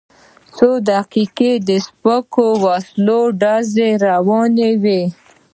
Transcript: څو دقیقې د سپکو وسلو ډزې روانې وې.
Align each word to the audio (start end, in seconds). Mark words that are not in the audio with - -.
څو 0.55 0.69
دقیقې 0.89 1.51
د 1.67 1.69
سپکو 1.87 2.47
وسلو 2.65 3.21
ډزې 3.41 3.89
روانې 4.05 4.71
وې. 4.83 5.01